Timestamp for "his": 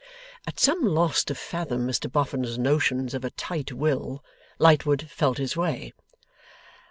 5.37-5.55